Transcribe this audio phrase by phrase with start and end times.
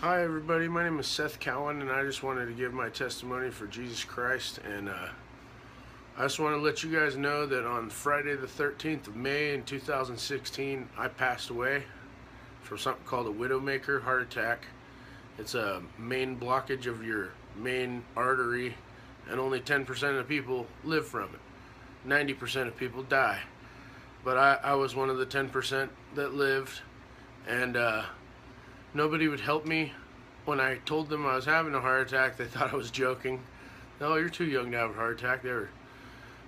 [0.00, 0.68] Hi, everybody.
[0.68, 4.04] My name is Seth Cowan, and I just wanted to give my testimony for Jesus
[4.04, 4.58] Christ.
[4.58, 5.08] And uh,
[6.16, 9.54] I just want to let you guys know that on Friday, the 13th of May
[9.54, 11.82] in 2016, I passed away
[12.62, 14.66] from something called a widowmaker heart attack.
[15.36, 18.76] It's a main blockage of your main artery,
[19.28, 22.08] and only 10% of the people live from it.
[22.08, 23.40] 90% of people die.
[24.22, 26.82] But I, I was one of the 10% that lived,
[27.48, 28.04] and uh,
[28.98, 29.92] nobody would help me.
[30.44, 33.40] When I told them I was having a heart attack, they thought I was joking.
[34.00, 35.42] No, you're too young to have a heart attack.
[35.42, 35.70] They were,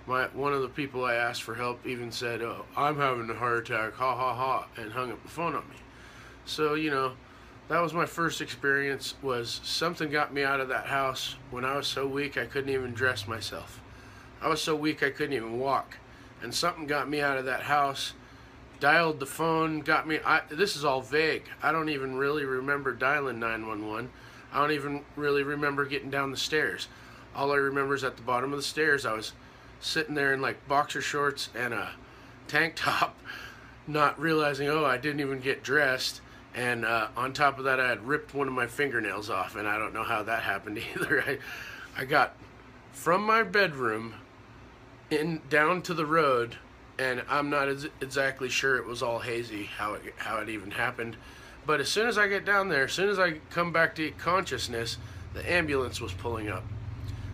[0.05, 3.33] my one of the people I asked for help even said, "Oh, I'm having a
[3.33, 5.77] heart attack." Ha ha ha, and hung up the phone on me.
[6.45, 7.13] So you know,
[7.69, 9.15] that was my first experience.
[9.21, 12.73] Was something got me out of that house when I was so weak I couldn't
[12.73, 13.81] even dress myself.
[14.41, 15.97] I was so weak I couldn't even walk,
[16.41, 18.13] and something got me out of that house
[18.81, 20.19] dialed the phone, got me.
[20.25, 21.43] I, this is all vague.
[21.63, 24.09] I don't even really remember dialing 911.
[24.51, 26.89] I don't even really remember getting down the stairs.
[27.33, 29.31] All I remember is at the bottom of the stairs, I was
[29.79, 31.91] sitting there in like boxer shorts and a
[32.49, 33.17] tank top,
[33.87, 36.19] not realizing, oh, I didn't even get dressed.
[36.53, 39.65] And uh, on top of that, I had ripped one of my fingernails off, and
[39.67, 41.23] I don't know how that happened either.
[41.25, 41.37] I,
[41.95, 42.35] I got
[42.91, 44.15] from my bedroom
[45.09, 46.57] in down to the road
[46.99, 47.69] and I'm not
[48.01, 51.15] exactly sure it was all hazy how it how it even happened.
[51.65, 54.11] But as soon as I get down there, as soon as I come back to
[54.11, 54.97] consciousness,
[55.33, 56.63] the ambulance was pulling up.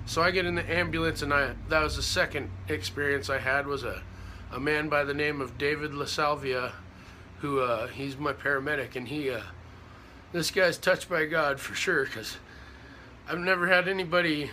[0.05, 3.67] So I get in the ambulance, and I that was the second experience I had
[3.67, 4.01] was a
[4.51, 6.71] a man by the name of David LaSalvia,
[7.39, 9.41] who uh, he's my paramedic, and he uh,
[10.31, 12.37] this guy's touched by God for sure, because
[13.27, 14.51] I've never had anybody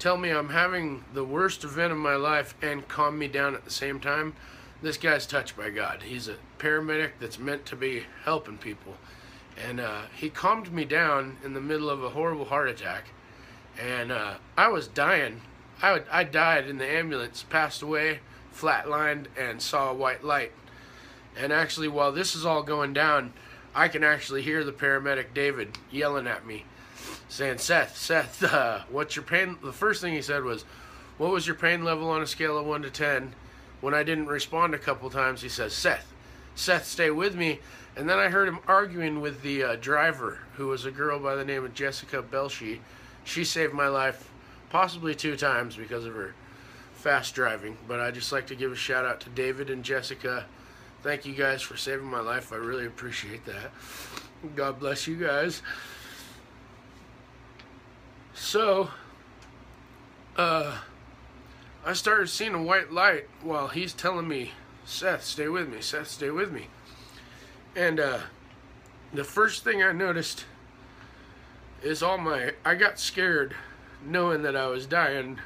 [0.00, 3.64] tell me I'm having the worst event of my life and calm me down at
[3.64, 4.34] the same time,
[4.82, 6.02] this guy's touched by God.
[6.02, 8.94] He's a paramedic that's meant to be helping people.
[9.68, 13.10] And uh, he calmed me down in the middle of a horrible heart attack.
[13.78, 15.42] And uh, I was dying.
[15.82, 18.20] I, I died in the ambulance, passed away,
[18.54, 20.52] flatlined, and saw a white light.
[21.36, 23.34] And actually, while this is all going down,
[23.74, 26.64] I can actually hear the paramedic David yelling at me
[27.30, 29.56] saying, Seth, Seth, uh, what's your pain?
[29.62, 30.64] The first thing he said was,
[31.16, 33.32] What was your pain level on a scale of 1 to 10?
[33.80, 36.12] When I didn't respond a couple times, he says, Seth,
[36.54, 37.60] Seth, stay with me.
[37.96, 41.34] And then I heard him arguing with the uh, driver, who was a girl by
[41.34, 42.80] the name of Jessica Belshi.
[43.24, 44.30] She saved my life
[44.68, 46.34] possibly two times because of her
[46.94, 47.76] fast driving.
[47.88, 50.46] But I just like to give a shout out to David and Jessica.
[51.02, 52.52] Thank you guys for saving my life.
[52.52, 53.70] I really appreciate that.
[54.54, 55.62] God bless you guys.
[58.40, 58.88] So,
[60.34, 60.78] uh,
[61.84, 64.52] I started seeing a white light while he's telling me,
[64.86, 66.68] Seth, stay with me, Seth, stay with me.
[67.76, 68.20] And, uh,
[69.12, 70.46] the first thing I noticed
[71.82, 73.54] is all my, I got scared
[74.04, 75.38] knowing that I was dying.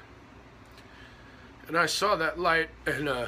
[1.66, 3.26] And I saw that light and, uh,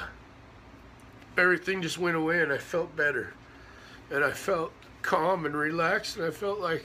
[1.36, 3.34] everything just went away and I felt better.
[4.12, 4.72] And I felt
[5.02, 6.84] calm and relaxed and I felt like,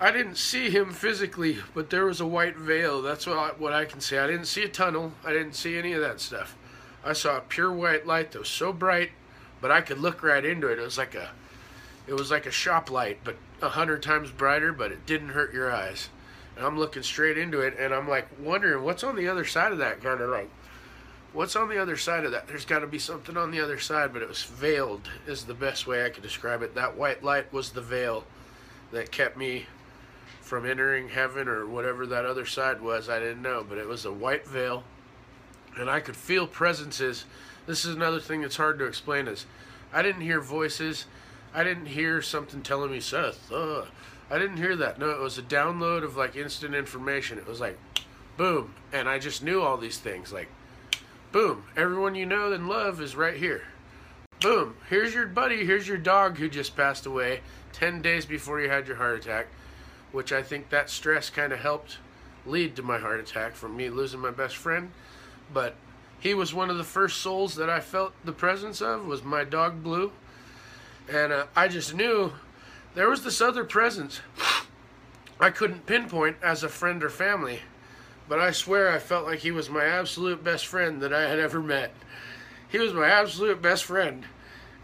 [0.00, 3.02] I didn't see him physically, but there was a white veil.
[3.02, 4.16] That's what I, what I can see.
[4.16, 5.12] I didn't see a tunnel.
[5.24, 6.56] I didn't see any of that stuff.
[7.04, 9.10] I saw a pure white light that was so bright,
[9.60, 10.78] but I could look right into it.
[10.78, 11.30] It was like a,
[12.06, 14.72] it was like a shop light, but a hundred times brighter.
[14.72, 16.10] But it didn't hurt your eyes.
[16.56, 19.72] And I'm looking straight into it, and I'm like wondering what's on the other side
[19.72, 20.00] of that.
[20.00, 20.48] Kind of like,
[21.32, 22.46] what's on the other side of that?
[22.46, 25.10] There's got to be something on the other side, but it was veiled.
[25.26, 26.76] Is the best way I could describe it.
[26.76, 28.22] That white light was the veil
[28.92, 29.66] that kept me
[30.40, 33.08] from entering heaven or whatever that other side was.
[33.08, 34.84] I didn't know, but it was a white veil,
[35.76, 37.24] and I could feel presences.
[37.66, 39.28] This is another thing that's hard to explain.
[39.28, 39.46] Is
[39.92, 41.06] I didn't hear voices.
[41.54, 43.50] I didn't hear something telling me Seth.
[43.52, 43.84] Uh,
[44.30, 44.98] I didn't hear that.
[44.98, 47.38] No, it was a download of like instant information.
[47.38, 47.78] It was like,
[48.36, 50.32] boom, and I just knew all these things.
[50.32, 50.48] Like,
[51.32, 53.62] boom, everyone you know and love is right here.
[54.40, 55.66] Boom, here's your buddy.
[55.66, 57.40] Here's your dog who just passed away
[57.72, 59.48] ten days before you had your heart attack
[60.12, 61.98] which I think that stress kind of helped
[62.46, 64.90] lead to my heart attack from me losing my best friend.
[65.52, 65.74] But
[66.20, 69.44] he was one of the first souls that I felt the presence of was my
[69.44, 70.12] dog Blue,
[71.08, 72.32] and uh, I just knew
[72.94, 74.20] there was this other presence
[75.40, 77.60] I couldn't pinpoint as a friend or family,
[78.28, 81.38] but I swear I felt like he was my absolute best friend that I had
[81.38, 81.92] ever met.
[82.68, 84.24] He was my absolute best friend.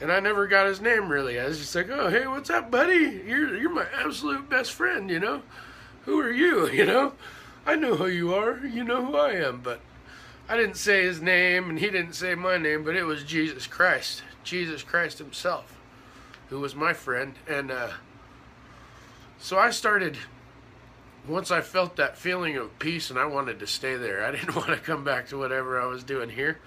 [0.00, 1.38] And I never got his name really.
[1.38, 3.22] I was just like, "Oh, hey, what's up, buddy?
[3.26, 5.42] You're you're my absolute best friend, you know?
[6.04, 7.12] Who are you, you know?
[7.66, 8.58] I know who you are.
[8.66, 9.80] You know who I am, but
[10.48, 13.66] I didn't say his name and he didn't say my name, but it was Jesus
[13.66, 14.22] Christ.
[14.42, 15.78] Jesus Christ himself
[16.48, 17.90] who was my friend and uh
[19.38, 20.16] so I started
[21.26, 24.24] once I felt that feeling of peace and I wanted to stay there.
[24.24, 26.60] I didn't want to come back to whatever I was doing here.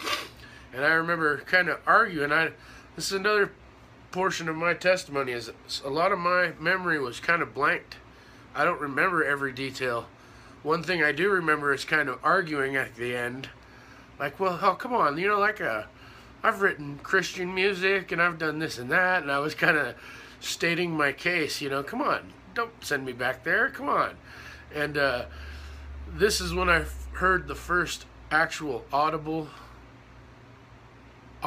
[0.73, 2.31] And I remember kind of arguing.
[2.31, 2.51] I
[2.97, 3.51] this is another
[4.09, 5.51] portion of my testimony is
[5.85, 7.97] a lot of my memory was kind of blanked.
[8.55, 10.07] I don't remember every detail.
[10.63, 13.49] One thing I do remember is kind of arguing at the end.
[14.19, 15.85] Like, well, oh, come on, you know, like a, uh,
[16.41, 19.93] I've written Christian music and I've done this and that, and I was kind of
[20.39, 24.15] stating my case, you know, come on, don't send me back there, come on.
[24.73, 25.25] And uh,
[26.07, 29.49] this is when I heard the first actual audible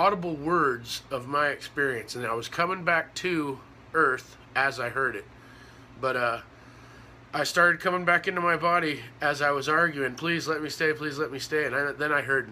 [0.01, 3.61] audible words of my experience and I was coming back to
[3.93, 5.27] earth as I heard it.
[6.01, 6.41] But uh
[7.35, 10.95] I started coming back into my body as I was arguing, please let me stay,
[10.95, 11.67] please let me stay.
[11.67, 12.49] And I, then I heard,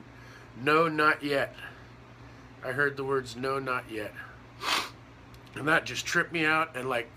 [0.63, 1.55] no, not yet.
[2.63, 4.13] I heard the words, no, not yet.
[5.57, 6.77] And that just tripped me out.
[6.77, 7.09] And like,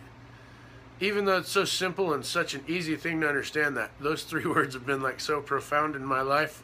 [1.02, 4.46] even though it's so simple and such an easy thing to understand, that those three
[4.48, 6.64] words have been like so profound in my life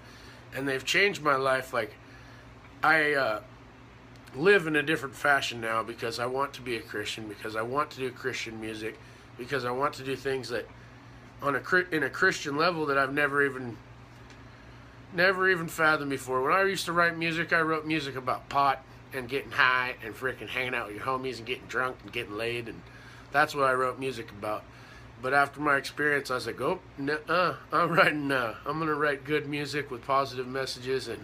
[0.55, 1.73] and they've changed my life.
[1.73, 1.93] Like,
[2.81, 3.41] I uh,
[4.35, 7.61] live in a different fashion now because I want to be a Christian, because I
[7.61, 8.97] want to do Christian music,
[9.37, 10.67] because I want to do things that
[11.41, 13.77] on a in a Christian level that I've never even
[15.13, 16.41] never even fathomed before.
[16.41, 18.83] When I used to write music, I wrote music about pot
[19.13, 22.35] and getting high and freaking hanging out with your homies and getting drunk and getting
[22.35, 22.81] laid and
[23.31, 24.63] that's what I wrote music about.
[25.21, 26.79] But after my experience, I was like, oh,
[27.27, 31.23] uh, I'm writing, uh, I'm gonna write good music with positive messages, and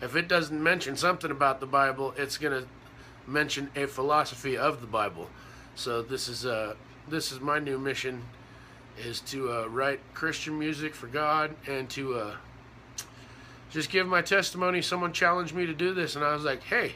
[0.00, 2.64] if it doesn't mention something about the Bible, it's gonna
[3.26, 5.28] mention a philosophy of the Bible.
[5.74, 6.74] So this is uh,
[7.08, 8.22] this is my new mission
[8.98, 12.34] is to uh, write Christian music for God and to uh,
[13.70, 14.82] just give my testimony.
[14.82, 16.94] Someone challenged me to do this, and I was like, "Hey,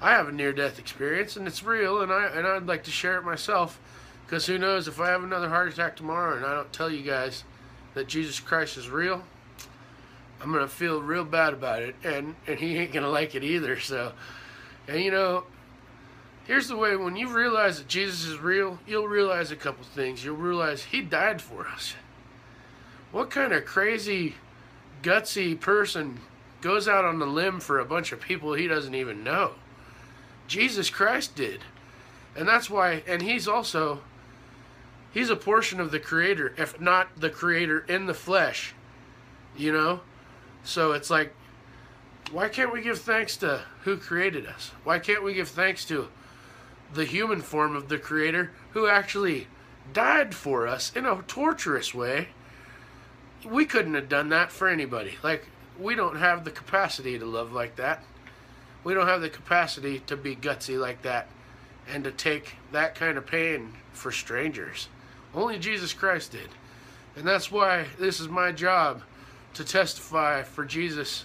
[0.00, 3.18] I have a near-death experience, and it's real, and I and I'd like to share
[3.18, 3.80] it myself,
[4.26, 7.02] because who knows if I have another heart attack tomorrow and I don't tell you
[7.02, 7.44] guys
[7.94, 9.24] that Jesus Christ is real."
[10.44, 13.80] I'm gonna feel real bad about it, and and he ain't gonna like it either.
[13.80, 14.12] So,
[14.86, 15.44] and you know,
[16.44, 20.22] Here's the way when you realize that Jesus is real, you'll realize a couple things.
[20.22, 21.94] You'll realize he died for us.
[23.12, 24.34] What kind of crazy,
[25.02, 26.20] gutsy person
[26.60, 29.52] goes out on the limb for a bunch of people he doesn't even know?
[30.46, 31.60] Jesus Christ did.
[32.36, 34.00] And that's why, and he's also,
[35.12, 38.74] he's a portion of the Creator, if not the Creator in the flesh.
[39.56, 40.00] You know?
[40.64, 41.34] So it's like,
[42.32, 44.72] why can't we give thanks to who created us?
[44.82, 46.08] Why can't we give thanks to
[46.94, 49.48] the human form of the Creator who actually
[49.92, 52.28] died for us in a torturous way.
[53.44, 55.18] We couldn't have done that for anybody.
[55.22, 55.46] Like,
[55.78, 58.02] we don't have the capacity to love like that.
[58.84, 61.28] We don't have the capacity to be gutsy like that
[61.88, 64.88] and to take that kind of pain for strangers.
[65.34, 66.48] Only Jesus Christ did.
[67.16, 69.02] And that's why this is my job
[69.54, 71.24] to testify for Jesus,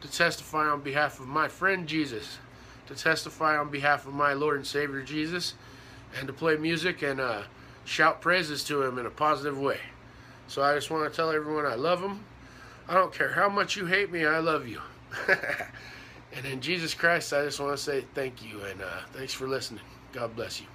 [0.00, 2.38] to testify on behalf of my friend Jesus
[2.90, 5.54] to testify on behalf of my Lord and Savior Jesus
[6.18, 7.42] and to play music and uh,
[7.84, 9.78] shout praises to Him in a positive way.
[10.48, 12.24] So I just want to tell everyone I love them.
[12.88, 14.80] I don't care how much you hate me, I love you.
[16.32, 19.46] and in Jesus Christ, I just want to say thank you and uh, thanks for
[19.46, 19.84] listening.
[20.12, 20.66] God bless you.